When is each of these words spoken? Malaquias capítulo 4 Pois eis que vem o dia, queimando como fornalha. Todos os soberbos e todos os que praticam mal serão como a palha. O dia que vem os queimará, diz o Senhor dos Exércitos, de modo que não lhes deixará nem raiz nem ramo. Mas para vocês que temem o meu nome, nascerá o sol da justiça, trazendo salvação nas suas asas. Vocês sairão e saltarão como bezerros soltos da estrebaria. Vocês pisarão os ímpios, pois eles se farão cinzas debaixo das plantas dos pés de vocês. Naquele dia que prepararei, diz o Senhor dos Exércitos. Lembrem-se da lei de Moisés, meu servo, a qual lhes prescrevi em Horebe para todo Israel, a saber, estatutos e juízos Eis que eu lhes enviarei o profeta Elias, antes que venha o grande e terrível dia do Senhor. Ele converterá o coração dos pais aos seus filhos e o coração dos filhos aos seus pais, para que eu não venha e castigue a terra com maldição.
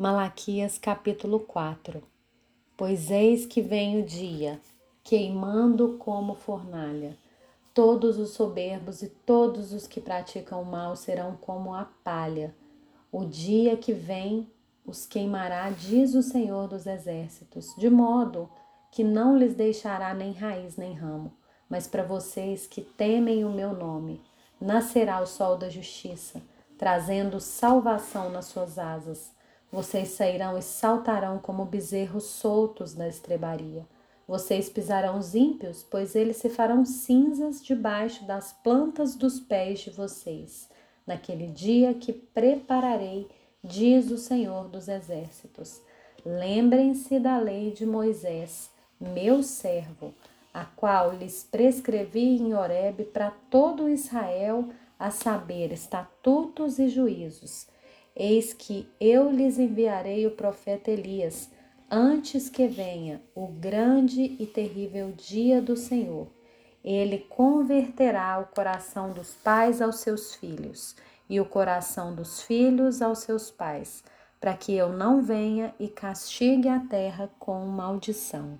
Malaquias 0.00 0.78
capítulo 0.78 1.40
4 1.40 2.02
Pois 2.74 3.10
eis 3.10 3.44
que 3.44 3.60
vem 3.60 4.00
o 4.00 4.02
dia, 4.02 4.58
queimando 5.04 5.98
como 5.98 6.34
fornalha. 6.34 7.18
Todos 7.74 8.18
os 8.18 8.30
soberbos 8.30 9.02
e 9.02 9.10
todos 9.10 9.74
os 9.74 9.86
que 9.86 10.00
praticam 10.00 10.64
mal 10.64 10.96
serão 10.96 11.36
como 11.36 11.74
a 11.74 11.84
palha. 12.02 12.54
O 13.12 13.26
dia 13.26 13.76
que 13.76 13.92
vem 13.92 14.50
os 14.86 15.04
queimará, 15.04 15.68
diz 15.68 16.14
o 16.14 16.22
Senhor 16.22 16.66
dos 16.66 16.86
Exércitos, 16.86 17.74
de 17.76 17.90
modo 17.90 18.48
que 18.90 19.04
não 19.04 19.36
lhes 19.36 19.54
deixará 19.54 20.14
nem 20.14 20.32
raiz 20.32 20.78
nem 20.78 20.94
ramo. 20.94 21.30
Mas 21.68 21.86
para 21.86 22.04
vocês 22.04 22.66
que 22.66 22.80
temem 22.80 23.44
o 23.44 23.50
meu 23.50 23.74
nome, 23.74 24.22
nascerá 24.58 25.20
o 25.20 25.26
sol 25.26 25.58
da 25.58 25.68
justiça, 25.68 26.40
trazendo 26.78 27.38
salvação 27.38 28.30
nas 28.30 28.46
suas 28.46 28.78
asas. 28.78 29.38
Vocês 29.72 30.08
sairão 30.08 30.58
e 30.58 30.62
saltarão 30.62 31.38
como 31.38 31.64
bezerros 31.64 32.24
soltos 32.24 32.92
da 32.92 33.06
estrebaria. 33.06 33.86
Vocês 34.26 34.68
pisarão 34.68 35.16
os 35.18 35.34
ímpios, 35.34 35.86
pois 35.88 36.16
eles 36.16 36.38
se 36.38 36.48
farão 36.48 36.84
cinzas 36.84 37.62
debaixo 37.62 38.24
das 38.24 38.52
plantas 38.52 39.14
dos 39.14 39.38
pés 39.38 39.80
de 39.80 39.90
vocês. 39.90 40.68
Naquele 41.06 41.46
dia 41.46 41.94
que 41.94 42.12
prepararei, 42.12 43.28
diz 43.62 44.10
o 44.10 44.18
Senhor 44.18 44.68
dos 44.68 44.88
Exércitos. 44.88 45.80
Lembrem-se 46.24 47.20
da 47.20 47.38
lei 47.38 47.70
de 47.70 47.86
Moisés, 47.86 48.70
meu 49.00 49.40
servo, 49.42 50.12
a 50.52 50.64
qual 50.64 51.12
lhes 51.12 51.44
prescrevi 51.44 52.38
em 52.38 52.54
Horebe 52.54 53.04
para 53.04 53.30
todo 53.48 53.88
Israel, 53.88 54.68
a 54.98 55.12
saber, 55.12 55.72
estatutos 55.72 56.78
e 56.80 56.88
juízos 56.88 57.66
Eis 58.14 58.52
que 58.52 58.88
eu 59.00 59.30
lhes 59.30 59.58
enviarei 59.58 60.26
o 60.26 60.32
profeta 60.32 60.90
Elias, 60.90 61.50
antes 61.90 62.48
que 62.48 62.66
venha 62.66 63.22
o 63.34 63.46
grande 63.46 64.36
e 64.38 64.46
terrível 64.46 65.12
dia 65.12 65.60
do 65.60 65.76
Senhor. 65.76 66.28
Ele 66.84 67.18
converterá 67.18 68.38
o 68.38 68.54
coração 68.54 69.12
dos 69.12 69.34
pais 69.36 69.82
aos 69.82 70.00
seus 70.00 70.34
filhos 70.34 70.96
e 71.28 71.40
o 71.40 71.44
coração 71.44 72.14
dos 72.14 72.42
filhos 72.42 73.02
aos 73.02 73.20
seus 73.20 73.50
pais, 73.50 74.02
para 74.40 74.54
que 74.54 74.74
eu 74.74 74.88
não 74.90 75.22
venha 75.22 75.74
e 75.78 75.88
castigue 75.88 76.68
a 76.68 76.80
terra 76.80 77.30
com 77.38 77.66
maldição. 77.66 78.58